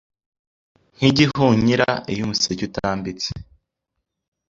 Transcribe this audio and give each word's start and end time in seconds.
nkigihunyira 0.95 1.89
iyo 2.11 2.21
umuseke 2.25 2.61
utambitse 2.69 3.29